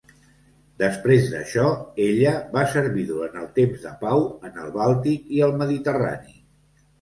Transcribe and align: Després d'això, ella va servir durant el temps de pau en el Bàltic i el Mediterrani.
Després 0.83 1.27
d'això, 1.33 1.65
ella 2.05 2.31
va 2.55 2.63
servir 2.71 3.03
durant 3.09 3.37
el 3.43 3.51
temps 3.59 3.85
de 3.85 3.93
pau 4.01 4.25
en 4.51 4.59
el 4.65 4.73
Bàltic 4.79 5.31
i 5.37 5.45
el 5.51 5.55
Mediterrani. 5.61 6.35